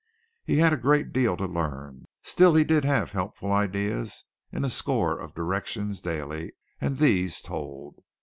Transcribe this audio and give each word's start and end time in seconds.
He 0.43 0.57
had 0.57 0.73
a 0.73 0.77
great 0.77 1.13
deal 1.13 1.37
to 1.37 1.45
learn. 1.45 2.05
Still 2.23 2.55
he 2.55 2.63
did 2.63 2.83
have 2.85 3.11
helpful 3.11 3.51
ideas 3.51 4.23
in 4.51 4.65
a 4.65 4.69
score 4.71 5.15
of 5.19 5.35
directions 5.35 6.01
daily 6.01 6.53
and 6.79 6.97
these 6.97 7.39
told. 7.39 8.01